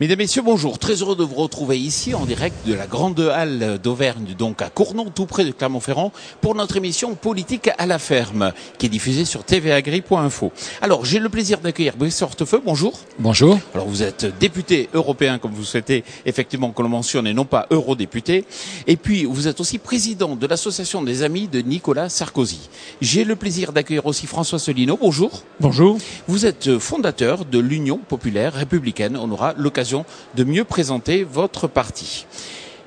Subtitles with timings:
[0.00, 0.78] Mesdames, Messieurs, bonjour.
[0.78, 4.70] Très heureux de vous retrouver ici en direct de la Grande Halle d'Auvergne, donc à
[4.70, 9.24] Cournon, tout près de Clermont-Ferrand, pour notre émission Politique à la ferme, qui est diffusée
[9.24, 10.52] sur tvagri.info.
[10.82, 12.62] Alors, j'ai le plaisir d'accueillir Brice Hortefeux.
[12.64, 12.96] Bonjour.
[13.18, 13.58] Bonjour.
[13.74, 17.66] Alors, vous êtes député européen, comme vous souhaitez effectivement que l'on mentionne, et non pas
[17.72, 18.44] eurodéputé.
[18.86, 22.70] Et puis, vous êtes aussi président de l'association des amis de Nicolas Sarkozy.
[23.00, 24.96] J'ai le plaisir d'accueillir aussi François Solino.
[25.00, 25.42] Bonjour.
[25.58, 25.98] Bonjour.
[26.28, 29.16] Vous êtes fondateur de l'Union populaire républicaine.
[29.16, 29.87] On aura l'occasion
[30.34, 32.26] de mieux présenter votre parti.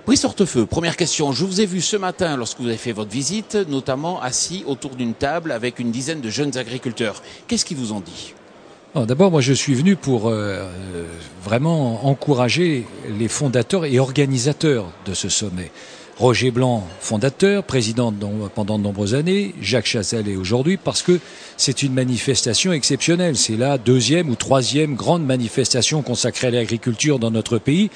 [0.06, 1.32] Brice Hortefeux, première question.
[1.32, 4.96] Je vous ai vu ce matin, lorsque vous avez fait votre visite, notamment assis autour
[4.96, 7.22] d'une table avec une dizaine de jeunes agriculteurs.
[7.48, 8.34] Qu'est-ce qu'ils vous ont dit?
[8.94, 10.68] D'abord, moi, je suis venu pour euh,
[11.44, 12.86] vraiment encourager
[13.18, 15.72] les fondateurs et organisateurs de ce sommet.
[16.22, 18.14] Roger Blanc, fondateur, président
[18.54, 21.20] pendant de nombreuses années, Jacques Chazelle est aujourd'hui, parce que
[21.58, 23.36] c'est une manifestation exceptionnelle.
[23.36, 27.90] C'est la deuxième ou troisième grande manifestation consacrée à l'agriculture dans notre pays.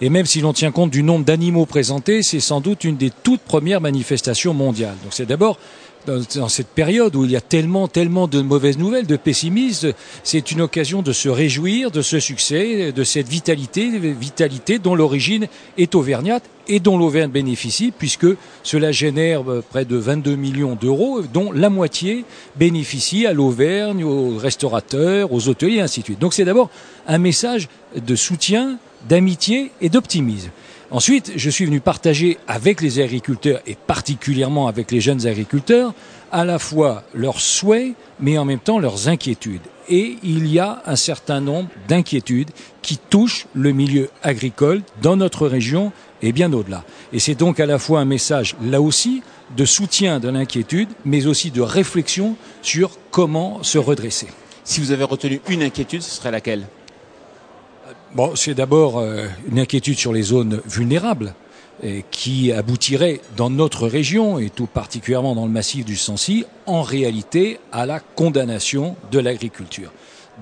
[0.00, 3.10] Et même si l'on tient compte du nombre d'animaux présentés, c'est sans doute une des
[3.10, 4.96] toutes premières manifestations mondiales.
[5.02, 5.58] Donc c'est d'abord
[6.06, 10.50] dans, cette période où il y a tellement, tellement de mauvaises nouvelles, de pessimisme, c'est
[10.50, 15.94] une occasion de se réjouir de ce succès, de cette vitalité, vitalité dont l'origine est
[15.94, 18.26] auvergnate et dont l'Auvergne bénéficie, puisque
[18.62, 22.24] cela génère près de 22 millions d'euros, dont la moitié
[22.56, 26.18] bénéficie à l'Auvergne, aux restaurateurs, aux hôteliers, et ainsi de suite.
[26.18, 26.70] Donc c'est d'abord
[27.06, 30.50] un message de soutien, d'amitié et d'optimisme.
[30.92, 35.92] Ensuite, je suis venu partager avec les agriculteurs et particulièrement avec les jeunes agriculteurs
[36.30, 39.62] à la fois leurs souhaits mais en même temps leurs inquiétudes.
[39.88, 42.50] Et il y a un certain nombre d'inquiétudes
[42.82, 46.84] qui touchent le milieu agricole dans notre région et bien au-delà.
[47.12, 49.22] Et c'est donc à la fois un message, là aussi,
[49.56, 54.28] de soutien de l'inquiétude, mais aussi de réflexion sur comment se redresser.
[54.64, 56.66] Si vous avez retenu une inquiétude, ce serait laquelle?
[58.34, 61.34] C'est d'abord euh, une inquiétude sur les zones vulnérables
[62.10, 67.60] qui aboutirait dans notre région et tout particulièrement dans le massif du Sancy en réalité
[67.70, 69.92] à la condamnation de l'agriculture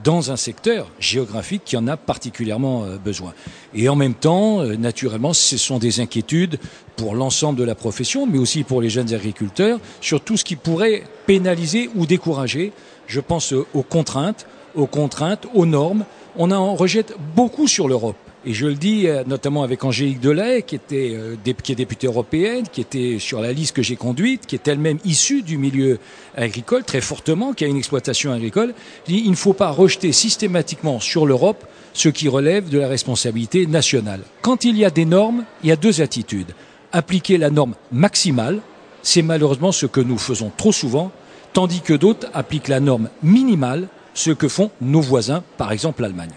[0.02, 3.32] dans un secteur géographique qui en a particulièrement euh, besoin.
[3.74, 6.58] Et en même temps, euh, naturellement, ce sont des inquiétudes
[6.96, 10.56] pour l'ensemble de la profession, mais aussi pour les jeunes agriculteurs, sur tout ce qui
[10.56, 12.72] pourrait pénaliser ou décourager.
[13.06, 16.04] Je pense aux contraintes, aux contraintes, aux normes,
[16.36, 18.16] on en rejette beaucoup sur l'Europe.
[18.46, 22.06] Et je le dis euh, notamment avec Angélique Delay, qui, était, euh, qui est députée
[22.06, 25.98] européenne, qui était sur la liste que j'ai conduite, qui est elle-même issue du milieu
[26.36, 28.74] agricole très fortement, qui a une exploitation agricole.
[29.08, 34.20] il ne faut pas rejeter systématiquement sur l'Europe ce qui relève de la responsabilité nationale.
[34.42, 36.52] Quand il y a des normes, il y a deux attitudes.
[36.92, 38.60] Appliquer la norme maximale,
[39.02, 41.12] c'est malheureusement ce que nous faisons trop souvent,
[41.52, 46.30] tandis que d'autres appliquent la norme minimale, ce que font nos voisins, par exemple l'Allemagne.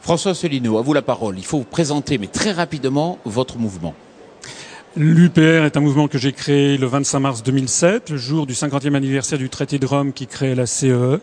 [0.00, 1.36] François Solino, à vous la parole.
[1.36, 3.94] Il faut vous présenter, mais très rapidement, votre mouvement.
[4.96, 8.94] L'UPR est un mouvement que j'ai créé le 25 mars 2007, le jour du 50e
[8.94, 10.90] anniversaire du traité de Rome qui crée la CEE.
[10.92, 11.20] E.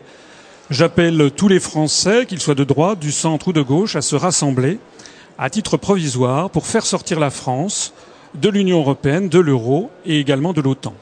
[0.70, 4.14] J'appelle tous les Français, qu'ils soient de droite, du centre ou de gauche, à se
[4.14, 4.78] rassembler
[5.38, 7.92] à titre provisoire pour faire sortir la France
[8.34, 10.94] de l'Union européenne, de l'euro et également de l'OTAN.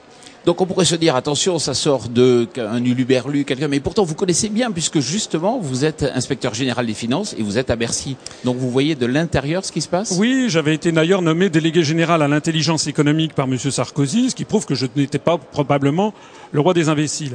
[0.44, 4.16] Donc on pourrait se dire attention, ça sort de un uluberlu, quelqu'un, mais pourtant vous
[4.16, 8.16] connaissez bien puisque justement vous êtes inspecteur général des finances et vous êtes à Bercy.
[8.44, 10.16] Donc vous voyez de l'intérieur ce qui se passe?
[10.18, 14.44] Oui, j'avais été d'ailleurs nommé délégué général à l'intelligence économique par Monsieur Sarkozy, ce qui
[14.44, 16.12] prouve que je n'étais pas probablement
[16.50, 17.34] le roi des imbéciles.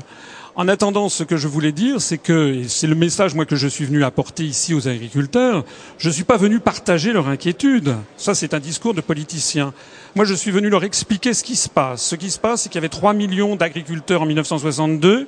[0.60, 3.68] En attendant, ce que je voulais dire, c'est que, c'est le message moi que je
[3.68, 5.64] suis venu apporter ici aux agriculteurs,
[6.00, 7.96] je ne suis pas venu partager leur inquiétude.
[8.18, 9.72] Ça, c'est un discours de politicien.
[10.16, 12.02] Moi, je suis venu leur expliquer ce qui se passe.
[12.02, 15.28] Ce qui se passe, c'est qu'il y avait 3 millions d'agriculteurs en 1962.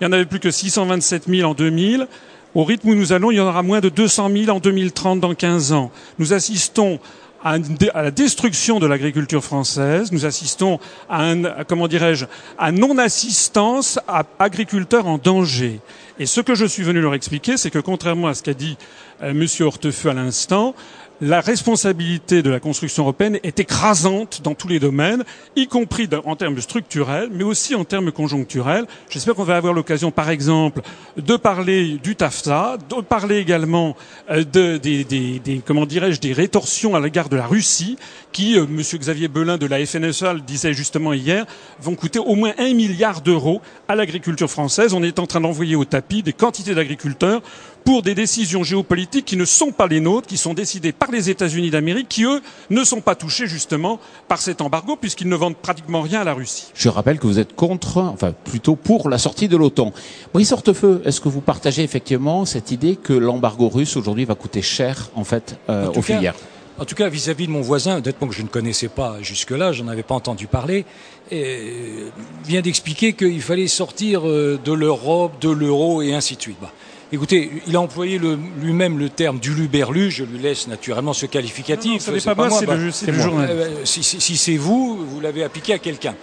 [0.00, 2.08] Il y en avait plus que 627 000 en 2000.
[2.54, 5.20] Au rythme où nous allons, il y en aura moins de 200 000 en 2030
[5.20, 5.90] dans 15 ans.
[6.18, 6.98] Nous assistons
[7.44, 7.58] à,
[7.94, 10.12] la destruction de l'agriculture française.
[10.12, 10.78] Nous assistons
[11.08, 11.34] à
[11.66, 12.26] comment dirais-je,
[12.58, 15.80] à non-assistance à agriculteurs en danger.
[16.18, 18.76] Et ce que je suis venu leur expliquer, c'est que contrairement à ce qu'a dit
[19.22, 20.74] euh, Monsieur Hortefeux à l'instant,
[21.22, 25.22] la responsabilité de la construction européenne est écrasante dans tous les domaines,
[25.54, 28.86] y compris en termes structurels, mais aussi en termes conjoncturels.
[29.08, 30.82] J'espère qu'on va avoir l'occasion, par exemple,
[31.16, 33.96] de parler du TAFTA, de parler également
[34.30, 37.96] euh, de, des, des, comment dirais-je, des rétorsions à l'égard de la Russie,
[38.32, 41.46] qui, euh, Monsieur Xavier Belin de la FNSA le disait justement hier,
[41.80, 44.92] vont coûter au moins un milliard d'euros à l'agriculture française.
[44.92, 47.42] On est en train d'envoyer au tapis des quantités d'agriculteurs
[47.84, 51.30] pour des décisions géopolitiques qui ne sont pas les nôtres, qui sont décidées par les
[51.30, 52.40] États-Unis d'Amérique, qui eux
[52.70, 53.98] ne sont pas touchés justement
[54.28, 56.66] par cet embargo puisqu'ils ne vendent pratiquement rien à la Russie.
[56.74, 59.92] Je rappelle que vous êtes contre, enfin plutôt pour la sortie de l'OTAN.
[60.32, 64.62] Brice Hortefeux, est-ce que vous partagez effectivement cette idée que l'embargo russe aujourd'hui va coûter
[64.62, 66.34] cher en fait euh, aux filières?
[66.78, 69.88] en tout cas, vis-à-vis de mon voisin, honnêtement que je ne connaissais pas jusque-là, j'en
[69.88, 70.84] avais pas entendu parler,
[71.30, 72.06] et
[72.44, 76.56] vient d'expliquer qu'il fallait sortir euh, de l'Europe, de l'euro et ainsi de suite.
[76.60, 76.72] Bah,
[77.12, 82.08] écoutez, il a employé lui-même le terme du luberlu, je lui laisse naturellement ce qualificatif.
[82.08, 82.50] Non, pas, moi,
[82.92, 83.50] c'est le, bah, journal.
[83.50, 86.14] Euh, si, si c'est vous, vous l'avez appliqué à quelqu'un.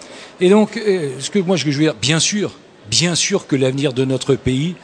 [0.41, 2.51] Et donc, euh, ce que moi je veux dire, bien sûr,
[2.89, 4.75] bien sûr que l'avenir de notre pays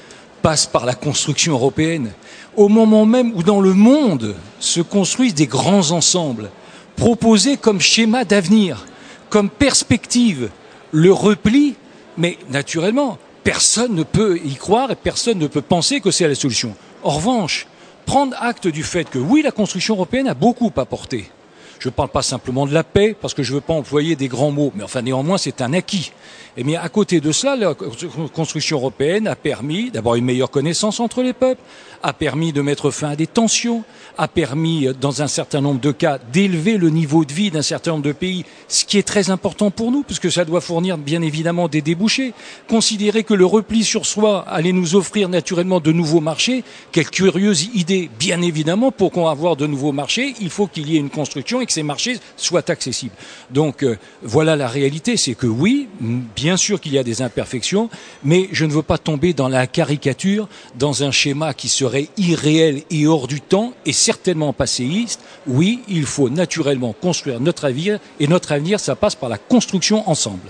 [0.41, 2.11] passe par la construction européenne
[2.55, 6.49] au moment même où dans le monde se construisent des grands ensembles,
[6.95, 8.85] proposés comme schéma d'avenir,
[9.29, 10.49] comme perspective,
[10.91, 11.75] le repli,
[12.17, 16.33] mais naturellement, personne ne peut y croire et personne ne peut penser que c'est la
[16.35, 16.75] solution.
[17.03, 17.67] En revanche,
[18.05, 21.29] prendre acte du fait que oui, la construction européenne a beaucoup apporté.
[21.85, 24.15] Je ne parle pas simplement de la paix, parce que je ne veux pas employer
[24.15, 26.11] des grands mots, mais enfin néanmoins c'est un acquis.
[26.57, 27.75] Et bien à côté de cela, la
[28.33, 31.61] construction européenne a permis d'avoir une meilleure connaissance entre les peuples,
[32.01, 33.83] a permis de mettre fin à des tensions,
[34.17, 37.91] a permis, dans un certain nombre de cas, d'élever le niveau de vie d'un certain
[37.91, 41.21] nombre de pays, ce qui est très important pour nous, puisque ça doit fournir bien
[41.21, 42.33] évidemment des débouchés.
[42.67, 47.69] Considérer que le repli sur soi allait nous offrir naturellement de nouveaux marchés, quelle curieuse
[47.75, 48.09] idée.
[48.17, 51.61] Bien évidemment, pour qu'on avoir de nouveaux marchés, il faut qu'il y ait une construction
[51.61, 53.15] et que ces marchés soient accessibles.
[53.51, 55.87] Donc euh, voilà la réalité, c'est que oui,
[56.35, 57.89] bien sûr qu'il y a des imperfections,
[58.23, 62.83] mais je ne veux pas tomber dans la caricature, dans un schéma qui serait irréel
[62.89, 65.21] et hors du temps, et certainement passéiste.
[65.47, 70.09] Oui, il faut naturellement construire notre avenir, et notre avenir, ça passe par la construction
[70.09, 70.49] ensemble.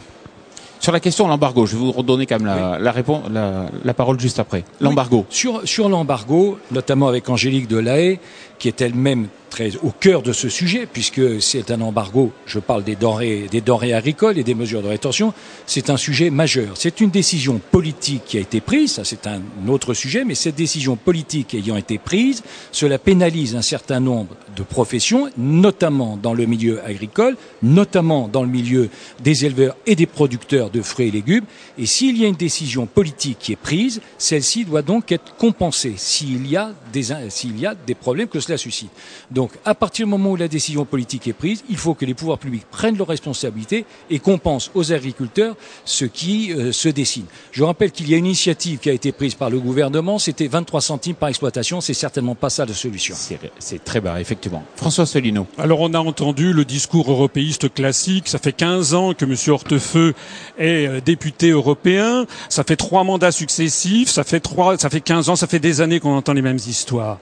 [0.80, 4.20] Sur la question de l'embargo, je vais vous redonner quand même la, réponse, la, parole
[4.20, 4.64] juste après.
[4.80, 5.26] L'embargo.
[5.30, 8.20] Sur, sur l'embargo, notamment avec Angélique Delahaye,
[8.60, 9.28] qui est elle-même
[9.84, 13.64] au cœur de ce sujet, puisque c'est un embargo, je parle des denrées, des
[13.94, 15.34] agricoles et des mesures de rétention,
[15.66, 16.74] c'est un sujet majeur.
[16.76, 20.56] C'est une décision politique qui a été prise, ça c'est un autre sujet, mais cette
[20.56, 26.46] décision politique ayant été prise, cela pénalise un certain nombre de professions, notamment dans le
[26.46, 28.90] milieu agricole, notamment dans le milieu
[29.24, 31.46] des éleveurs et des producteurs de fruits et légumes.
[31.78, 35.96] Et s'il y a une décision politique qui est prise, celle-ci doit donc être compensée
[35.98, 38.92] s'il y a des, y a des problèmes que cela suscite.
[39.32, 42.14] Donc, à partir du moment où la décision politique est prise, il faut que les
[42.14, 47.26] pouvoirs publics prennent leurs responsabilités et compensent aux agriculteurs ce qui euh, se dessine.
[47.52, 50.48] Je rappelle qu'il y a une initiative qui a été prise par le gouvernement, c'était
[50.48, 53.16] 23 centimes par exploitation, c'est certainement pas ça la solution.
[53.60, 54.64] C'est très bas, effectivement.
[54.76, 55.48] François Solino.
[55.58, 59.36] Alors, on a entendu le discours européiste classique, ça fait 15 ans que M.
[59.48, 60.14] Hortefeux
[60.58, 65.30] est euh, député européen, ça fait trois mandats successifs, ça fait trois, ça fait 15
[65.30, 67.20] ans, ça fait des années qu'on entend les mêmes histoires.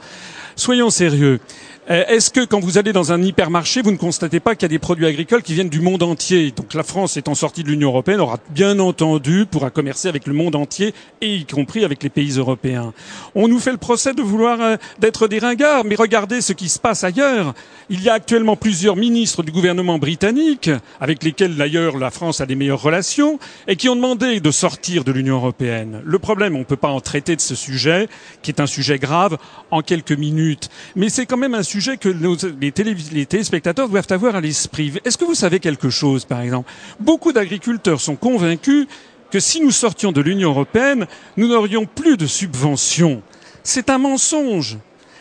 [0.56, 1.40] Soyons sérieux.
[1.90, 4.66] Euh, est-ce que quand vous allez dans un hypermarché, vous ne constatez pas qu'il y
[4.66, 6.52] a des produits agricoles qui viennent du monde entier?
[6.52, 10.34] Donc la France étant sortie de l'Union européenne aura bien entendu pourra commercer avec le
[10.34, 12.94] monde entier et y compris avec les pays européens.
[13.36, 16.70] On nous fait le procès de vouloir euh, d'être des ringards, mais regardez ce qui
[16.70, 17.54] se passe ailleurs.
[17.90, 20.70] Il y a actuellement plusieurs ministres du gouvernement britannique
[21.02, 25.04] avec lesquels d'ailleurs la France a des meilleures relations et qui ont demandé de sortir
[25.04, 26.02] de l'Union européenne.
[26.06, 28.08] Le problème, on ne peut pas en traiter de ce sujet
[28.42, 29.38] qui est un sujet grave
[29.70, 31.64] en quelques minutes, mais c'est quand même un
[32.00, 34.94] que les, téléspectateurs doivent avoir à l'esprit.
[35.06, 36.72] Est-ce que vous savez quelque chose, par exemple?
[37.00, 38.88] Beaucoup d'agriculteurs sont convaincus
[39.32, 43.22] que si nous sortions de l'Union européenne, nous n'aurions plus de subventions.
[43.64, 44.78] C'est un mensonge.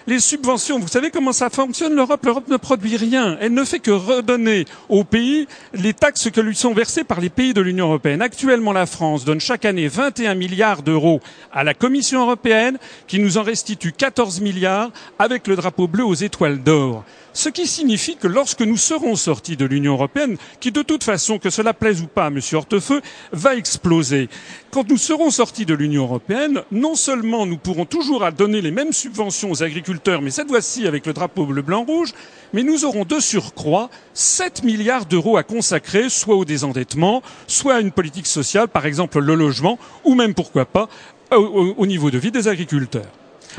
[0.06, 1.94] Les subventions, vous savez comment ça fonctionne?
[1.94, 3.36] l'Europe L'Europe ne produit rien.
[3.40, 7.28] Elle ne fait que redonner aux pays les taxes que lui sont versées par les
[7.28, 8.20] pays de l'Union européenne.
[8.20, 11.20] Actuellement, la France donne chaque année 21 milliards d'euros
[11.52, 16.14] à la Commission européenne, qui nous en restitue 14 milliards avec le drapeau bleu aux
[16.14, 17.04] étoiles d'or.
[17.34, 21.38] Ce qui signifie que lorsque nous serons sortis de l'Union européenne, qui de toute façon,
[21.38, 22.40] que cela plaise ou pas à M.
[22.52, 23.00] Hortefeux,
[23.32, 24.28] va exploser,
[24.70, 28.92] quand nous serons sortis de l'Union européenne, non seulement nous pourrons toujours donner les mêmes
[28.92, 32.12] subventions aux agriculteurs, mais cette fois-ci avec le drapeau bleu, blanc, rouge,
[32.52, 37.80] mais nous aurons de surcroît 7 milliards d'euros à consacrer soit au désendettement, soit à
[37.80, 40.88] une politique sociale, par exemple le logement, ou même, pourquoi pas,
[41.30, 43.10] au, au niveau de vie des agriculteurs.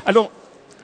[0.06, 0.32] Alors,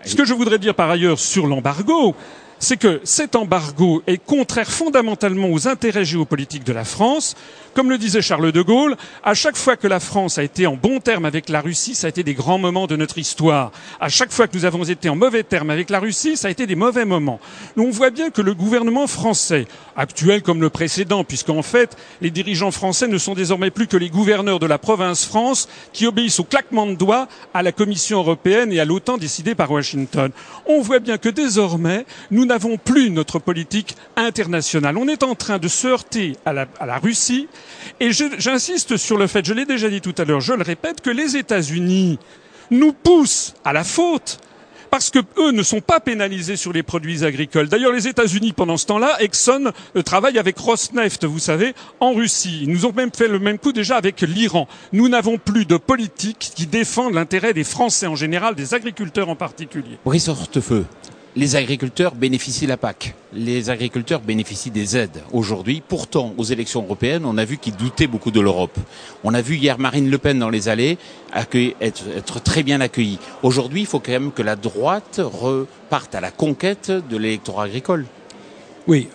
[0.05, 2.15] ce que je voudrais dire par ailleurs sur l'embargo,
[2.59, 7.35] c'est que cet embargo est contraire fondamentalement aux intérêts géopolitiques de la France.
[7.73, 10.75] Comme le disait Charles de Gaulle, à chaque fois que la France a été en
[10.75, 13.71] bon terme avec la Russie, ça a été des grands moments de notre histoire.
[14.01, 16.51] À chaque fois que nous avons été en mauvais terme avec la Russie, ça a
[16.51, 17.39] été des mauvais moments.
[17.77, 22.71] on voit bien que le gouvernement français, actuel comme le précédent, puisqu'en fait, les dirigeants
[22.71, 26.43] français ne sont désormais plus que les gouverneurs de la province France qui obéissent au
[26.43, 30.31] claquement de doigts à la Commission européenne et à l'OTAN décidée par Washington.
[30.65, 34.97] On voit bien que désormais, nous n'avons plus notre politique internationale.
[34.97, 37.47] On est en train de se heurter à la, à la Russie.
[37.99, 41.01] Et j'insiste sur le fait, je l'ai déjà dit tout à l'heure, je le répète,
[41.01, 42.19] que les États-Unis
[42.71, 44.39] nous poussent à la faute
[44.89, 47.69] parce que eux ne sont pas pénalisés sur les produits agricoles.
[47.69, 52.61] D'ailleurs, les États-Unis, pendant ce temps-là, Exxon euh, travaille avec Rosneft, vous savez, en Russie.
[52.63, 54.67] Ils nous ont même fait le même coup déjà avec l'Iran.
[54.91, 59.35] Nous n'avons plus de politique qui défende l'intérêt des Français en général, des agriculteurs en
[59.35, 59.99] particulier.
[60.05, 60.85] Brice Hortefeux,
[61.35, 63.15] les agriculteurs bénéficient de la PAC.
[63.33, 65.81] Les agriculteurs bénéficient des aides aujourd'hui.
[65.87, 68.77] Pourtant, aux élections européennes, on a vu qu'ils doutaient beaucoup de l'Europe.
[69.23, 70.97] On a vu hier Marine Le Pen dans les allées
[71.35, 73.19] être, être très bien accueillie.
[73.43, 78.05] Aujourd'hui, il faut quand même que la droite reparte à la conquête de l'électorat agricole.
[78.87, 79.07] Oui,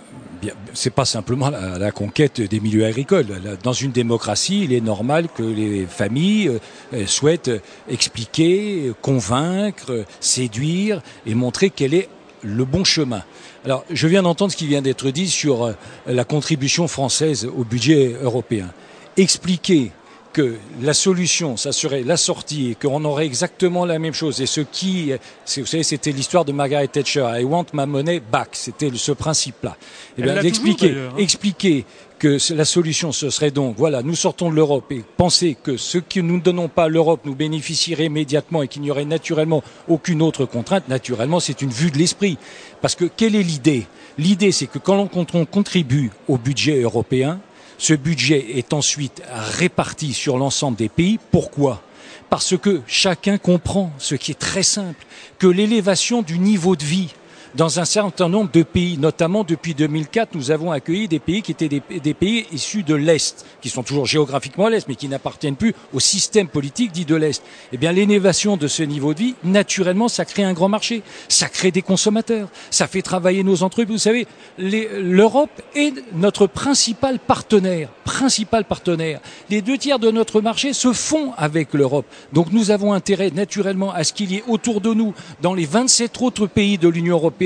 [0.73, 3.27] c'est pas simplement la, conquête des milieux agricoles.
[3.63, 6.59] Dans une démocratie, il est normal que les familles
[6.93, 7.51] euh, souhaitent
[7.89, 12.09] expliquer, convaincre, séduire et montrer quel est
[12.43, 13.23] le bon chemin.
[13.65, 15.73] Alors, je viens d'entendre ce qui vient d'être dit sur euh,
[16.07, 18.71] la contribution française au budget européen.
[19.17, 19.93] Expliquer
[20.35, 24.41] que la solution, ça serait la sortie et qu'on aurait exactement la même chose.
[24.41, 27.25] Et ce qui, vous savez, c'était l'histoire de Margaret Thatcher.
[27.39, 28.49] I want my money back.
[28.53, 29.77] C'était ce principe-là.
[30.19, 31.15] Et eh bien, expliquer, hein.
[31.17, 31.87] expliquer
[32.19, 35.99] que la solution, ce serait donc, voilà, nous sortons de l'Europe et penser que ce
[35.99, 39.63] que nous ne donnons pas à l'Europe nous bénéficierait immédiatement et qu'il n'y aurait naturellement
[39.89, 42.39] aucune autre contrainte, naturellement, c'est une vue de l'esprit.
[42.83, 43.87] Parce que quelle est l'idée?
[44.19, 47.41] L'idée, c'est que quand on contribue au budget européen,
[47.79, 49.23] ce budget est ensuite
[49.59, 51.19] réparti sur l'ensemble des pays.
[51.31, 51.83] Pourquoi?
[52.31, 55.05] Parce que chacun comprend, ce qui est très simple,
[55.39, 57.15] que l'élévation du niveau de vie
[57.57, 61.53] dans un certain nombre de pays, notamment depuis 2004, nous avons accueilli des pays qui
[61.53, 61.81] étaient des,
[62.15, 66.01] pays issus de l'Est, qui sont toujours géographiquement à l'Est, mais qui n'appartiennent plus au
[66.01, 67.43] système politique dit de l'Est.
[67.73, 71.49] Eh bien, l'élévation de ce niveau de vie, naturellement, ça crée un grand marché, ça
[71.49, 73.95] crée des consommateurs, ça fait travailler nos entreprises.
[73.95, 74.27] Vous savez,
[74.59, 79.21] l'Europe est notre principal partenaire, principal partenaire.
[79.49, 82.07] Les deux tiers de notre marché se font avec l'Europe.
[82.33, 85.67] Donc, nous avons intérêt, naturellement, à ce qu'il y ait autour de nous, dans les
[85.67, 87.44] 27 autres pays de l'Union européenne,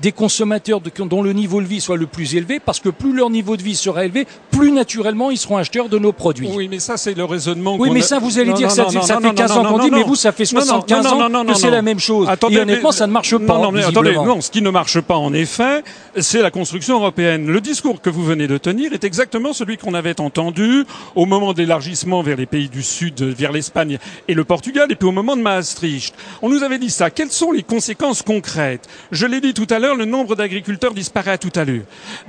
[0.00, 3.30] des consommateurs dont le niveau de vie soit le plus élevé, parce que plus leur
[3.30, 6.48] niveau de vie sera élevé, plus naturellement ils seront acheteurs de nos produits.
[6.54, 7.76] Oui, mais ça c'est le raisonnement.
[7.78, 10.02] Oui, mais ça vous allez dire que ça, ça fait 15 ans qu'on dit, mais
[10.02, 12.28] vous ça fait 75 ans que c'est la même chose.
[12.28, 13.58] Attendez, Et honnêtement, ça ne marche pas.
[13.58, 15.82] Non, mais attendez, non, ce qui ne marche pas en effet,
[16.16, 17.46] c'est la construction européenne.
[17.46, 20.84] Le discours que vous venez de tenir est exactement celui qu'on avait entendu
[21.14, 23.98] au moment d'élargissement vers les pays du Sud, vers l'Espagne
[24.28, 26.14] et le Portugal, et puis au moment de Maastricht.
[26.42, 27.10] On nous avait dit ça.
[27.10, 28.88] Quelles sont les conséquences concrètes?
[29.10, 31.84] Je l'ai dit tout à l'heure, le nombre d'agriculteurs disparaît à tout à l'heure.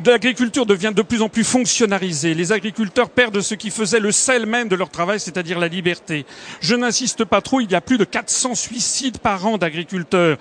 [0.05, 2.33] L'agriculture devient de plus en plus fonctionnalisée.
[2.33, 6.25] Les agriculteurs perdent ce qui faisait le sel même de leur travail, c'est-à-dire la liberté.
[6.59, 10.37] Je n'insiste pas trop, il y a plus de 400 suicides par an d'agriculteurs.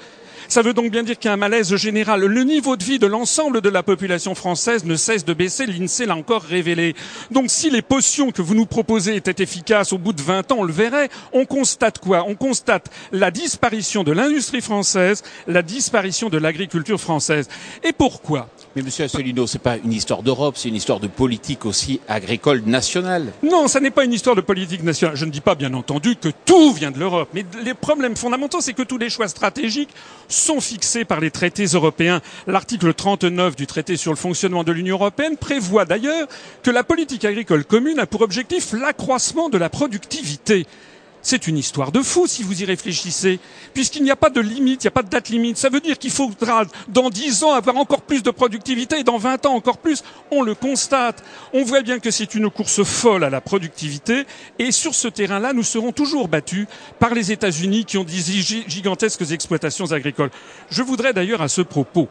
[0.48, 2.24] Ça veut donc bien dire qu'il y a un malaise général.
[2.24, 5.66] Le niveau de vie de l'ensemble de la population française ne cesse de baisser.
[5.66, 6.94] L'INSEE l'a encore révélé.
[7.30, 10.56] Donc si les potions que vous nous proposez étaient efficaces au bout de 20 ans,
[10.60, 11.08] on le verrait.
[11.32, 12.24] On constate quoi?
[12.28, 17.48] On constate la disparition de l'industrie française, la disparition de l'agriculture française.
[17.82, 18.48] Et pourquoi?
[18.76, 22.60] Mais monsieur Asselineau, c'est pas une histoire d'Europe, c'est une histoire de politique aussi agricole
[22.66, 23.32] nationale.
[23.42, 25.16] Non, ça n'est pas une histoire de politique nationale.
[25.16, 27.30] Je ne dis pas bien entendu que tout vient de l'Europe.
[27.32, 29.88] Mais les problèmes fondamentaux, c'est que tous les choix stratégiques
[30.28, 32.20] sont fixés par les traités européens.
[32.46, 36.28] L'article 39 du traité sur le fonctionnement de l'Union européenne prévoit d'ailleurs
[36.62, 40.66] que la politique agricole commune a pour objectif l'accroissement de la productivité.
[41.28, 43.40] C'est une histoire de fou si vous y réfléchissez,
[43.74, 45.56] puisqu'il n'y a pas de limite, il n'y a pas de date limite.
[45.56, 49.18] Ça veut dire qu'il faudra dans dix ans avoir encore plus de productivité et dans
[49.18, 50.04] vingt ans encore plus.
[50.30, 51.24] On le constate.
[51.52, 54.24] On voit bien que c'est une course folle à la productivité
[54.60, 56.68] et sur ce terrain-là, nous serons toujours battus
[57.00, 58.20] par les États-Unis qui ont des
[58.68, 60.30] gigantesques exploitations agricoles.
[60.70, 62.08] Je voudrais d'ailleurs à ce propos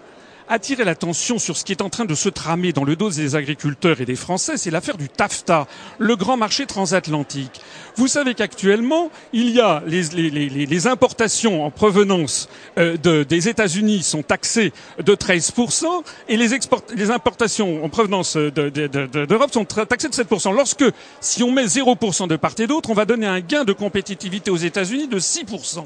[0.50, 3.36] attirer l'attention sur ce qui est en train de se tramer dans le dos des
[3.36, 7.62] agriculteurs et des Français, c'est l'affaire du TAFTA, le grand marché transatlantique.
[7.96, 14.22] Vous savez qu'actuellement, il y a les, importations en provenance euh, de, des États-Unis sont
[14.22, 14.74] taxées
[15.04, 15.86] de 13%
[16.28, 16.50] et les,
[16.96, 20.54] les importations en provenance d'Europe de, de, sont taxées de 7%.
[20.54, 20.86] Lorsque,
[21.22, 24.52] si on met 0% de part et d'autre, on va donner un gain de compétitivité
[24.52, 25.86] aux États-Unis de 6%.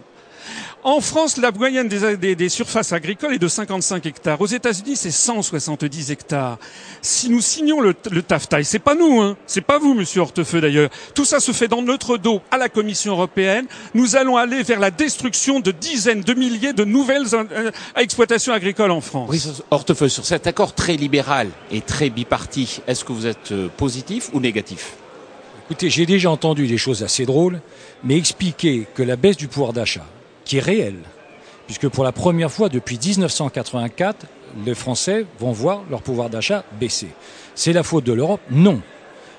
[0.83, 4.39] En France, la moyenne des, surfaces agricoles est de 55 hectares.
[4.39, 6.57] Aux États-Unis, c'est 170 hectares.
[7.01, 10.21] Si nous signons le, le TAFTA, et c'est pas nous, hein, c'est pas vous, Monsieur
[10.21, 13.65] Hortefeux d'ailleurs, tout ça se fait dans notre dos à la Commission européenne.
[13.93, 18.91] Nous allons aller vers la destruction de dizaines de milliers de nouvelles euh, exploitations agricoles
[18.91, 19.29] en France.
[19.29, 23.67] Oui, Hortefeux, sur cet accord très libéral et très biparti, est-ce que vous êtes euh,
[23.75, 24.93] positif ou négatif?
[25.65, 27.59] Écoutez, j'ai déjà entendu des choses assez drôles,
[28.03, 30.05] mais expliquer que la baisse du pouvoir d'achat
[30.49, 30.95] qui est réel,
[31.67, 34.25] puisque pour la première fois depuis 1984,
[34.65, 37.09] les Français vont voir leur pouvoir d'achat baisser.
[37.53, 38.41] C'est la faute de l'Europe?
[38.49, 38.81] Non.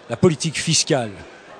[0.08, 1.10] La politique fiscale,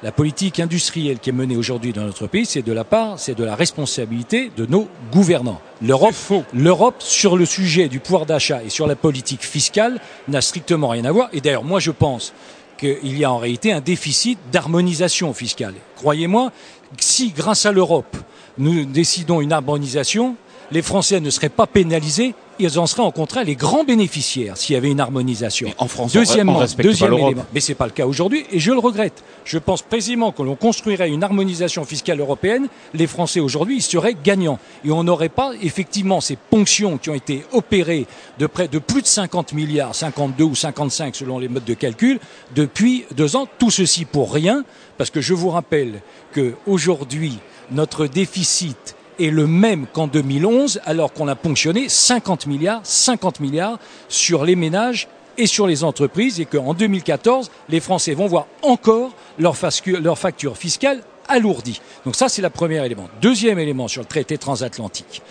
[0.05, 3.35] la politique industrielle qui est menée aujourd'hui dans notre pays, c'est de la part, c'est
[3.35, 5.61] de la responsabilité de nos gouvernants.
[5.83, 6.15] L'Europe,
[6.55, 11.07] l'Europe sur le sujet du pouvoir d'achat et sur la politique fiscale n'a strictement rien
[11.07, 11.29] à voir.
[11.33, 12.33] Et d'ailleurs, moi, je pense
[12.79, 15.75] qu'il y a en réalité un déficit d'harmonisation fiscale.
[15.97, 16.53] Croyez-moi,
[17.01, 18.17] si grâce à l'Europe,
[18.61, 20.37] nous décidons une harmonisation,
[20.71, 24.75] les Français ne seraient pas pénalisés, ils en seraient en contraire les grands bénéficiaires s'il
[24.75, 25.73] y avait une harmonisation.
[25.79, 28.71] en France, Deuxièmement, on deuxième pas élément, mais c'est pas le cas aujourd'hui et je
[28.71, 29.25] le regrette.
[29.45, 34.15] Je pense précisément que l'on construirait une harmonisation fiscale européenne, les Français aujourd'hui ils seraient
[34.23, 38.07] gagnants et on n'aurait pas effectivement ces ponctions qui ont été opérées
[38.39, 42.21] de près de plus de 50 milliards, 52 ou 55 selon les modes de calcul
[42.55, 43.49] depuis deux ans.
[43.59, 44.65] Tout ceci pour rien
[44.99, 46.03] parce que je vous rappelle
[46.33, 47.39] que aujourd'hui
[47.71, 53.79] notre déficit est le même qu'en 2011, alors qu'on a ponctionné 50 milliards, 50 milliards
[54.09, 59.13] sur les ménages et sur les entreprises, et qu'en 2014, les Français vont voir encore
[59.39, 59.57] leur,
[60.03, 61.81] leur facture fiscale alourdie.
[62.05, 63.09] Donc ça, c'est le premier élément.
[63.21, 65.23] Deuxième élément sur le traité transatlantique.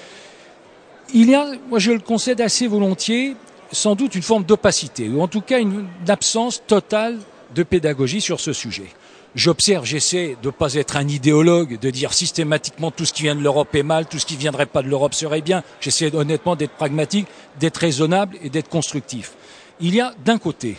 [1.13, 3.35] Il y a, moi je le concède assez volontiers,
[3.71, 7.17] sans doute une forme d'opacité, ou en tout cas une absence totale
[7.53, 8.87] de pédagogie sur ce sujet
[9.35, 13.35] j'observe, j'essaie de ne pas être un idéologue, de dire systématiquement tout ce qui vient
[13.35, 15.63] de l'Europe est mal, tout ce qui ne viendrait pas de l'Europe serait bien.
[15.81, 17.27] J'essaie honnêtement d'être pragmatique,
[17.59, 19.33] d'être raisonnable et d'être constructif.
[19.79, 20.77] Il y a d'un côté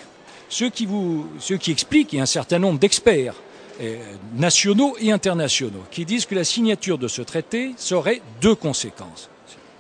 [0.51, 1.27] ceux qui, vous,
[1.69, 3.35] expliquent, et un certain nombre d'experts
[3.81, 3.97] euh,
[4.35, 9.31] nationaux et internationaux, qui disent que la signature de ce traité serait deux conséquences.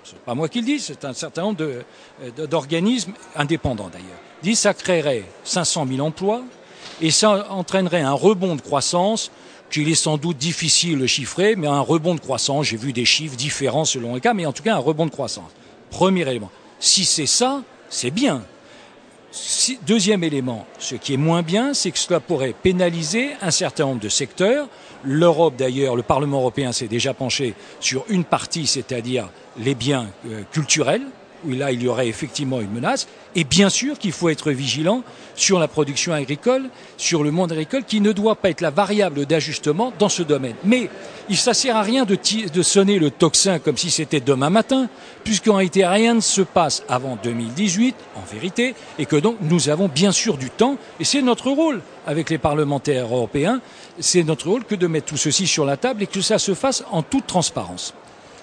[0.05, 4.07] Ce n'est pas moi qui le dis, c'est un certain nombre euh, d'organismes indépendants d'ailleurs.
[4.43, 6.43] Dit ça créerait 500 000 emplois,
[7.01, 9.31] et ça entraînerait un rebond de croissance
[9.71, 13.05] qu'il est sans doute difficile de chiffrer, mais un rebond de croissance, j'ai vu des
[13.05, 15.51] chiffres différents selon les cas, mais en tout cas un rebond de croissance.
[15.91, 16.51] Premier élément.
[16.79, 18.43] Si c'est ça, c'est bien.
[19.87, 24.01] deuxième élément, ce qui est moins bien, c'est que cela pourrait pénaliser un certain nombre
[24.01, 24.69] de secteurs.
[25.05, 30.43] L'Europe, d'ailleurs, le Parlement européen s'est déjà penché sur une partie, c'est-à-dire les biens euh,
[30.53, 31.07] culturels,
[31.47, 33.09] où là il y aurait effectivement une menace.
[33.35, 35.03] Et bien sûr qu'il faut être vigilant
[35.37, 36.65] sur la production agricole,
[36.97, 40.57] sur le monde agricole, qui ne doit pas être la variable d'ajustement dans ce domaine.
[40.65, 40.91] Mais
[41.29, 44.89] il ne sert à rien de, sonner le tocsin comme si c'était demain matin,
[45.23, 49.87] puisqu'en réalité rien ne se passe avant 2018, en vérité, et que donc nous avons
[49.87, 53.61] bien sûr du temps, et c'est notre rôle avec les parlementaires européens,
[54.01, 56.55] c'est notre rôle que de mettre tout ceci sur la table et que ça se
[56.55, 57.95] fasse en toute transparence.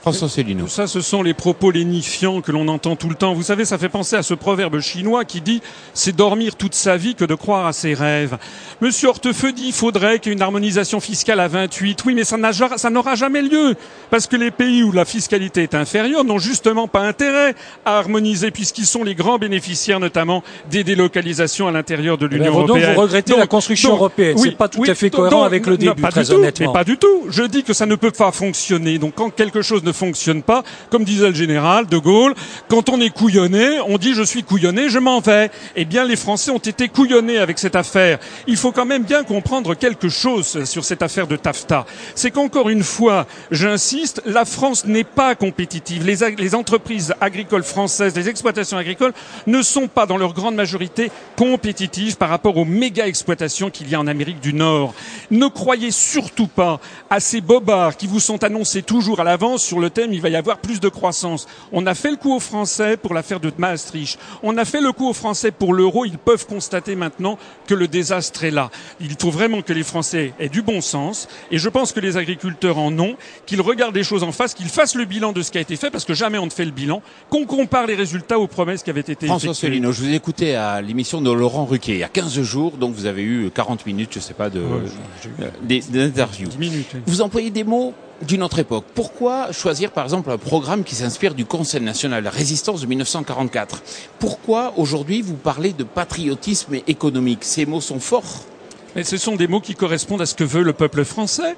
[0.02, 0.60] François Céline.
[0.60, 3.34] Tout ça, ce sont les propos lénifiants que l'on entend tout le temps.
[3.34, 5.62] Vous savez, ça fait penser à ce proverbe chinois qui dit
[5.94, 8.38] c'est dormir toute sa vie que de croire à ses rêves.
[8.82, 12.04] Monsieur Hortefeux dit il faudrait qu'il y ait une harmonisation fiscale à 28.
[12.06, 13.76] Oui, mais ça n'aura jamais lieu.
[14.10, 17.56] Parce que les pays où la fiscalité est inférieure n'ont justement pas intérêt
[17.86, 22.52] à harmoniser puisqu'ils sont les grands bénéficiaires notamment des délocalisations à l'intérieur de eh l'Union
[22.52, 22.86] européenne.
[22.86, 24.38] Donc vous regrettez la construction européenne.
[24.38, 26.68] c'est pas tout à fait cohérent avec le début, pas très du honnêtement.
[26.68, 27.26] mais pas du tout.
[27.30, 28.98] Je dis que ça ne peut pas fonctionner.
[28.98, 32.36] Donc quand quelque chose ne fonctionne pas, comme disait le général de Gaulle,
[32.68, 35.50] quand on est couillonné, on dit je suis couillonné, je m'en vais.
[35.76, 38.20] Eh bien, les Français ont été couillonnés avec cette affaire.
[38.48, 41.86] Il faut quand même bien comprendre quelque chose sur cette affaire de TAFTA.
[42.16, 46.06] C'est qu'encore une fois, j'insiste, la France n'est pas compétitive.
[46.06, 49.14] Les, entreprises agricoles françaises, les exploitations agricoles
[49.46, 53.96] ne sont pas dans leur grande majorité compétitives par rapport aux méga exploitations qu'il y
[53.96, 54.94] a en Amérique du Nord.
[55.32, 59.77] Ne croyez surtout pas à ces bobards qui vous sont annoncés toujours à l'avance sur
[59.80, 61.48] le thème il va y avoir plus de croissance.
[61.72, 64.20] On a fait le coup aux Français pour l'affaire de Maastricht.
[64.44, 66.06] On a fait le coup aux Français pour l'euro.
[66.06, 67.38] Ils peuvent constater maintenant
[67.68, 68.70] que le désastre est là.
[69.00, 71.28] Il faut vraiment que les Français aient du bon sens.
[71.52, 74.70] Et je pense que les agriculteurs en ont, qu'ils regardent les choses en face, qu'ils
[74.70, 76.66] fassent le bilan de ce qui a été fait, parce que jamais on ne fait
[76.66, 80.10] le bilan, qu'on compare les résultats aux promesses qui avaient été François Solino, je vous
[80.10, 83.24] ai écouté à l'émission de Laurent Ruquier il y a 15 jours, donc vous avez
[83.24, 84.62] eu 40 minutes, je sais pas, de,
[85.64, 86.50] d'interview.
[87.06, 88.86] Vous employez des mots d'une autre époque.
[88.96, 93.82] Pourquoi choisir par exemple un programme qui s'inspire du Conseil national, la résistance de 1944
[94.20, 97.44] Pourquoi aujourd'hui vous parlez de patriotisme économique?
[97.44, 98.44] Ces mots sont forts.
[98.96, 101.56] Mais ce sont des mots qui correspondent à ce que veut le peuple français.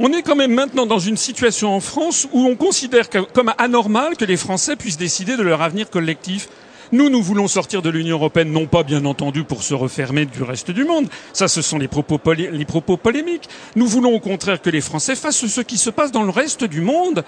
[0.00, 4.16] On est quand même maintenant dans une situation en France où on considère comme anormal
[4.16, 6.48] que les Français puissent décider de leur avenir collectif.
[6.94, 10.44] Nous, nous voulons sortir de l'Union européenne, non pas bien entendu pour se refermer du
[10.44, 11.08] reste du monde.
[11.32, 13.48] Ça, ce sont les propos, polémiques.
[13.74, 16.62] Nous voulons au contraire que les Français fassent ce qui se passe dans le reste
[16.62, 17.24] du monde.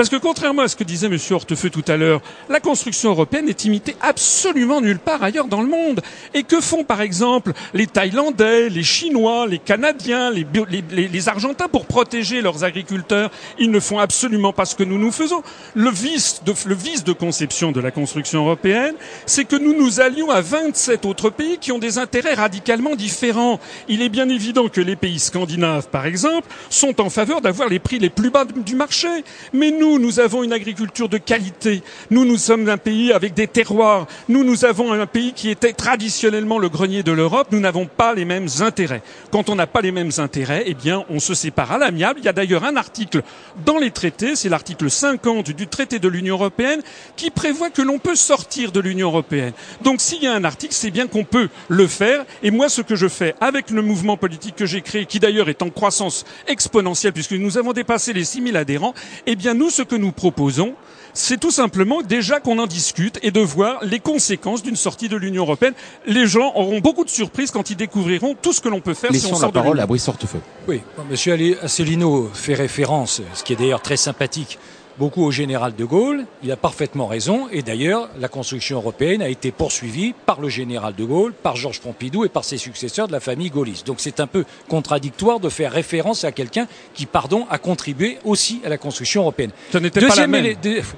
[0.00, 1.18] Parce que contrairement à ce que disait M.
[1.30, 5.68] Hortefeux tout à l'heure, la construction européenne n'est imitée absolument nulle part ailleurs dans le
[5.68, 6.00] monde.
[6.32, 12.40] Et que font par exemple les Thaïlandais, les Chinois, les Canadiens, les Argentins pour protéger
[12.40, 13.30] leurs agriculteurs?
[13.58, 15.42] Ils ne font absolument pas ce que nous nous faisons.
[15.74, 18.94] Le vice de, le vice de conception de la construction européenne,
[19.26, 23.60] c'est que nous nous allions à 27 autres pays qui ont des intérêts radicalement différents.
[23.86, 27.80] Il est bien évident que les pays scandinaves, par exemple, sont en faveur d'avoir les
[27.80, 29.08] prix les plus bas du marché.
[29.52, 31.82] Mais nous, nous avons une agriculture de qualité.
[32.10, 34.06] Nous, nous sommes un pays avec des terroirs.
[34.28, 37.48] Nous, nous avons un pays qui était traditionnellement le grenier de l'Europe.
[37.50, 39.02] Nous n'avons pas les mêmes intérêts.
[39.30, 42.20] Quand on n'a pas les mêmes intérêts, eh bien, on se sépare à l'amiable.
[42.20, 43.22] Il y a d'ailleurs un article
[43.64, 46.82] dans les traités, c'est l'article 50 du traité de l'Union européenne,
[47.16, 49.52] qui prévoit que l'on peut sortir de l'Union européenne.
[49.82, 52.24] Donc, s'il y a un article, c'est bien qu'on peut le faire.
[52.42, 55.48] Et moi, ce que je fais avec le mouvement politique que j'ai créé, qui d'ailleurs
[55.48, 58.94] est en croissance exponentielle, puisque nous avons dépassé les 6000 adhérents,
[59.26, 60.74] eh bien, nous, ce que nous proposons,
[61.14, 65.16] c'est tout simplement déjà qu'on en discute et de voir les conséquences d'une sortie de
[65.16, 65.72] l'Union européenne.
[66.06, 69.10] Les gens auront beaucoup de surprises quand ils découvriront tout ce que l'on peut faire
[69.10, 69.88] Laissons si on la sort parole de à l'Union.
[69.88, 70.40] Brice Hortefeux.
[70.68, 74.58] Oui, Monsieur Asselineau fait référence, ce qui est d'ailleurs très sympathique,
[75.00, 76.26] beaucoup au général de Gaulle.
[76.44, 77.48] Il a parfaitement raison.
[77.50, 81.80] Et d'ailleurs, la construction européenne a été poursuivie par le général de Gaulle, par Georges
[81.80, 83.86] Pompidou et par ses successeurs de la famille gaulliste.
[83.86, 88.60] Donc c'est un peu contradictoire de faire référence à quelqu'un qui, pardon, a contribué aussi
[88.64, 89.50] à la construction européenne.
[89.72, 90.54] Ce n'était pas la même.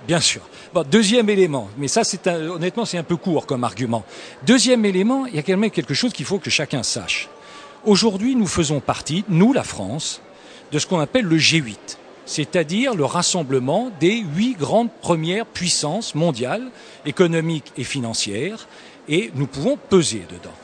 [0.06, 0.42] bien sûr.
[0.74, 4.04] Bon, deuxième élément, mais ça, c'est un- honnêtement, c'est un peu court comme argument.
[4.44, 7.28] Deuxième élément, il y a quand même quelque chose qu'il faut que chacun sache.
[7.84, 10.20] Aujourd'hui, nous faisons partie, nous, la France,
[10.72, 11.76] de ce qu'on appelle le G8,
[12.24, 16.70] c'est-à-dire le rassemblement des huit grandes premières puissances mondiales,
[17.04, 18.68] économiques et financières,
[19.08, 20.54] et nous pouvons peser dedans.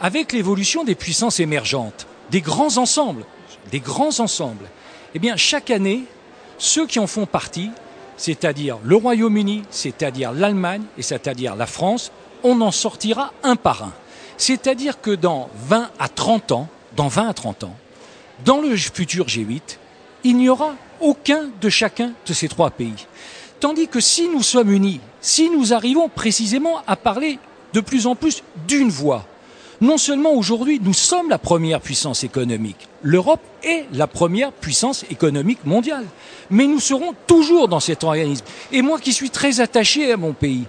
[0.00, 3.24] Avec l'évolution des puissances émergentes, des grands ensembles,
[3.70, 4.68] des grands ensembles,
[5.14, 6.04] eh bien, chaque année,
[6.58, 7.70] ceux qui en font partie,
[8.16, 13.92] c'est-à-dire le Royaume-Uni, c'est-à-dire l'Allemagne et c'est-à-dire la France, on en sortira un par un.
[14.36, 17.76] C'est-à-dire que dans 20 à 30 ans, dans 20 à 30 ans,
[18.44, 19.78] dans le futur G8,
[20.24, 23.06] il n'y aura aucun de chacun de ces trois pays.
[23.60, 27.38] Tandis que si nous sommes unis, si nous arrivons précisément à parler
[27.72, 29.24] de plus en plus d'une voix,
[29.80, 35.64] non seulement aujourd'hui nous sommes la première puissance économique, l'Europe est la première puissance économique
[35.64, 36.06] mondiale,
[36.50, 38.44] mais nous serons toujours dans cet organisme.
[38.70, 40.64] Et moi qui suis très attaché à mon pays,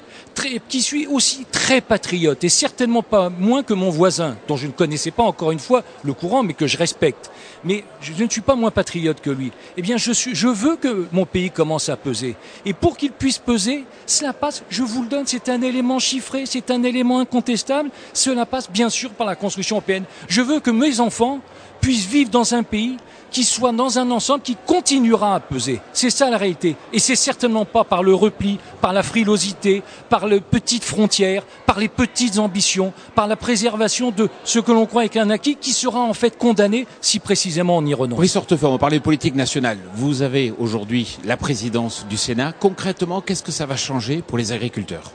[0.67, 4.72] qui suis aussi très patriote, et certainement pas moins que mon voisin, dont je ne
[4.72, 7.32] connaissais pas encore une fois le courant, mais que je respecte,
[7.63, 11.08] mais je, ne suis pas moins patriote que lui, eh bien je, je veux que
[11.12, 12.36] mon pays commence à peser.
[12.65, 16.46] Et pour qu'il puisse peser, cela passe, je vous le donne, c'est un élément chiffré,
[16.46, 20.06] c'est un élément incontestable, cela passe bien sûr par la construction européenne.
[20.28, 21.39] Je veux que mes enfants
[21.82, 22.98] puissent vivre dans un pays
[23.34, 25.82] qui soit dans un ensemble qui continuera à peser.
[25.91, 26.78] C'est ça la réalité.
[26.93, 31.80] Et c'est certainement pas par le repli, par la frilosité, par les petites frontières, par
[31.80, 35.74] les petites ambitions, par la préservation de ce que l'on croit être un acquis qui
[35.74, 38.17] sera en fait condamné si précisément on y renonce.
[38.17, 39.80] Brice Hortefeux, on parler de politique nationale.
[39.96, 42.54] Vous avez aujourd'hui la présidence du Sénat.
[42.54, 45.12] Concrètement, qu'est-ce que ça va changer pour les agriculteurs?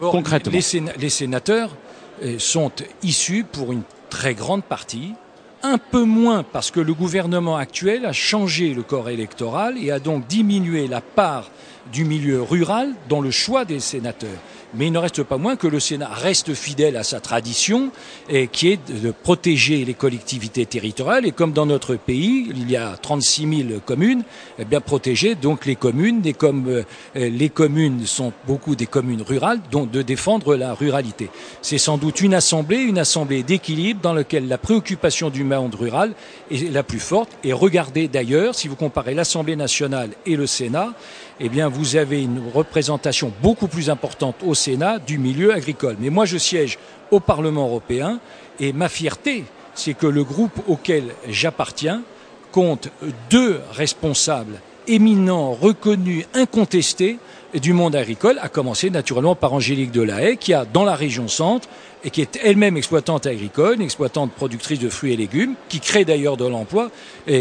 [0.00, 0.58] Concrètement.
[0.98, 1.70] Les sénateurs
[2.22, 5.14] euh, sont issus pour une très grande partie,
[5.62, 9.98] un peu moins parce que le gouvernement actuel a changé le corps électoral et a
[9.98, 11.50] donc diminué la part
[11.92, 14.38] du milieu rural dans le choix des sénateurs.
[14.74, 17.90] Mais il ne reste pas moins que le Sénat reste fidèle à sa tradition,
[18.52, 21.26] qui est de protéger les collectivités territoriales.
[21.26, 24.22] Et comme dans notre pays, il y a 36 000 communes,
[24.58, 26.20] eh bien protéger donc les communes.
[26.24, 31.30] Et comme euh, les communes sont beaucoup des communes rurales, donc de défendre la ruralité.
[31.62, 36.12] C'est sans doute une assemblée, une assemblée d'équilibre dans laquelle la préoccupation du monde rural
[36.50, 37.30] est la plus forte.
[37.44, 40.92] Et regardez d'ailleurs, si vous comparez l'Assemblée nationale et le Sénat,
[41.40, 45.96] eh bien, vous avez une représentation beaucoup plus importante au Sénat du milieu agricole.
[45.98, 46.78] Mais moi, je siège
[47.10, 48.20] au Parlement européen
[48.58, 49.44] et ma fierté,
[49.74, 52.02] c'est que le groupe auquel j'appartiens
[52.52, 52.88] compte
[53.30, 57.18] deux responsables éminents, reconnus, incontestés
[57.54, 61.68] du monde agricole, à commencer naturellement par Angélique Delahaye, qui a dans la région centre,
[62.04, 66.36] et qui est elle-même exploitante agricole, exploitante productrice de fruits et légumes, qui crée d'ailleurs
[66.36, 66.90] de l'emploi,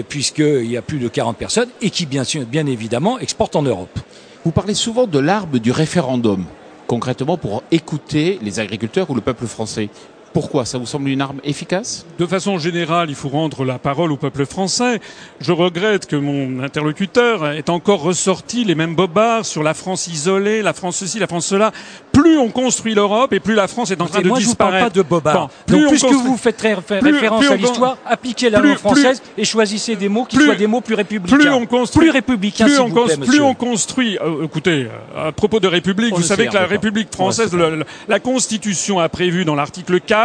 [0.08, 3.99] puisqu'il y a plus de 40 personnes, et qui bien, bien évidemment exporte en Europe.
[4.45, 6.45] Vous parlez souvent de l'arbre du référendum,
[6.89, 9.89] concrètement pour écouter les agriculteurs ou le peuple français.
[10.33, 14.11] Pourquoi Ça vous semble une arme efficace De façon générale, il faut rendre la parole
[14.11, 14.99] au peuple français.
[15.41, 20.61] Je regrette que mon interlocuteur ait encore ressorti les mêmes bobards sur la France isolée,
[20.61, 21.71] la France ceci, la France cela.
[22.11, 24.71] Plus on construit l'Europe et plus la France est en train de moi, disparaître.
[24.71, 25.47] Moi, je ne parle pas de bobards.
[25.47, 26.27] Bon, plus Donc, puisque construit...
[26.27, 30.25] vous faites ré référence plus, à l'histoire, appliquez la langue française et choisissez des mots
[30.25, 31.37] qui soient des mots plus républicains.
[31.37, 34.17] Plus on construit, plus républicains, plus, on, plaît, plus on construit.
[34.19, 34.87] Euh, écoutez,
[35.17, 39.09] à propos de République, On vous savez que la République française, le- la Constitution a
[39.09, 40.18] prévu dans l'article 4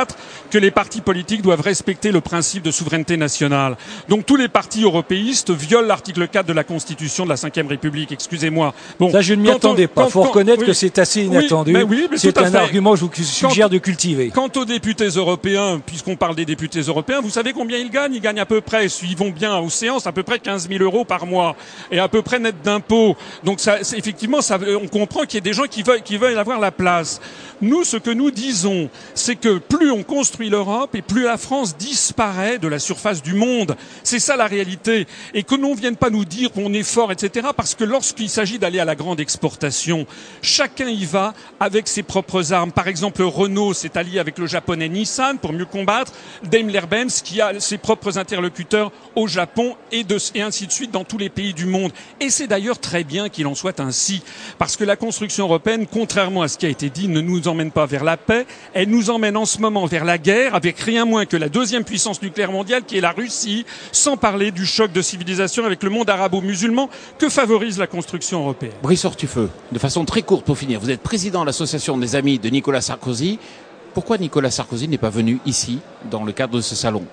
[0.50, 3.76] que les partis politiques doivent respecter le principe de souveraineté nationale.
[4.08, 8.12] Donc tous les partis européistes violent l'article 4 de la Constitution de la Ve République.
[8.12, 8.74] Excusez-moi.
[8.98, 10.04] Bon, Ça, je ne m'y attendais pas.
[10.04, 10.66] quand- faut quand- reconnaître oui.
[10.66, 11.72] que c'est assez Oui, inattendu.
[11.72, 12.56] mais oui, mais c'est un fait.
[12.56, 14.30] argument que je vous suggère de cultiver.
[14.34, 18.14] Quant aux députés européens, puisqu'on parle des députés européens, vous savez combien ils gagnent?
[18.14, 20.82] Ils gagnent à peu près, s'ils vont bien aux séances, à peu près 15 000
[20.82, 21.56] euros par mois
[21.90, 23.16] et à peu près net d'impôts.
[23.44, 26.38] Donc ça, effectivement, ça, on comprend qu'il y ait des gens qui veulent, qui veulent
[26.38, 27.20] avoir la place.
[27.60, 31.76] Nous, ce que nous disons, c'est que plus on construit l'Europe et plus la France
[31.76, 33.76] disparaît de la surface du monde.
[34.02, 35.06] C'est ça la réalité.
[35.32, 37.48] Et que l'on vienne pas nous dire qu'on est fort, etc.
[37.56, 40.06] Parce que lorsqu'il s'agit d'aller à la grande exportation,
[40.42, 42.72] chacun y va avec ses propres armes.
[42.72, 46.12] Par exemple, Renault s'est allié avec le japonais Nissan pour mieux combattre.
[46.44, 50.04] Daimler-Benz qui a ses propres interlocuteurs au Japon et
[50.40, 51.92] ainsi de suite dans tous les pays du monde.
[52.20, 54.22] Et c'est d'ailleurs très bien qu'il en soit ainsi.
[54.58, 57.70] Parce que la construction européenne, contrairement à ce qui a été dit, ne nous emmène
[57.70, 58.46] pas vers la paix.
[58.72, 61.84] Elle nous emmène en ce moment vers la guerre avec rien moins que la deuxième
[61.84, 65.90] puissance nucléaire mondiale qui est la Russie, sans parler du choc de civilisation avec le
[65.90, 68.72] monde arabo-musulman que favorise la construction européenne?
[68.82, 72.38] Brice Hortufeux, de façon très courte pour finir, vous êtes président de l'association des amis
[72.38, 73.38] de Nicolas Sarkozy.
[73.92, 77.04] Pourquoi Nicolas Sarkozy n'est pas venu ici dans le cadre de ce salon?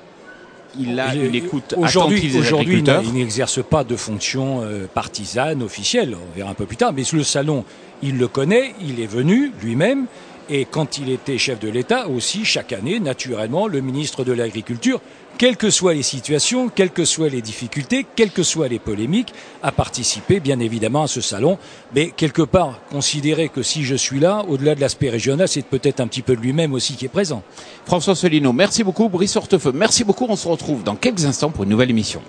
[0.80, 5.62] Il a une écoute Aujourd'hui, attentive des aujourd'hui, il n'exerce pas de fonction euh, partisane
[5.64, 6.16] officielle.
[6.16, 6.94] On verra un peu plus tard.
[6.94, 7.66] Mais le salon,
[8.02, 8.74] il le connaît.
[8.80, 10.06] Il est venu lui-même.
[10.54, 15.00] Et quand il était chef de l'État, aussi chaque année, naturellement, le ministre de l'Agriculture,
[15.38, 19.34] quelles que soient les situations, quelles que soient les difficultés, quelles que soient les polémiques,
[19.64, 21.58] a participé bien évidemment à ce salon.
[21.96, 26.02] Mais quelque part, considérer que si je suis là, au-delà de l'aspect régional, c'est peut-être
[26.02, 27.44] un petit peu de lui-même aussi qui est présent.
[27.86, 29.08] François Solino, merci beaucoup.
[29.08, 30.26] Brice Hortefeux, merci beaucoup.
[30.28, 32.22] On se retrouve dans quelques instants pour une nouvelle émission.